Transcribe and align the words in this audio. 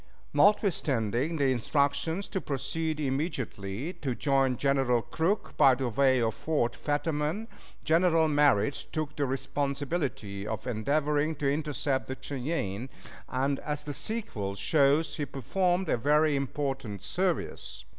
Notwithstanding 0.33 1.37
the 1.37 1.51
instructions 1.51 2.27
to 2.29 2.41
proceed 2.41 2.99
immediately 2.99 3.93
to 4.01 4.15
join 4.15 4.57
General 4.57 5.03
Crook 5.03 5.53
by 5.57 5.75
the 5.75 5.89
way 5.89 6.19
of 6.19 6.33
Fort 6.33 6.75
Fetterman, 6.75 7.47
General 7.83 8.27
Merritt 8.27 8.85
took 8.91 9.15
the 9.15 9.27
responsibility 9.27 10.47
of 10.47 10.65
endeavoring 10.65 11.35
to 11.35 11.47
intercept 11.53 12.07
the 12.07 12.17
Cheyennes, 12.19 12.89
and, 13.29 13.59
as 13.59 13.83
the 13.83 13.93
sequel 13.93 14.55
shows, 14.55 15.17
he 15.17 15.25
performed 15.27 15.87
a 15.87 15.97
very 15.97 16.35
important 16.35 17.03
service. 17.03 17.85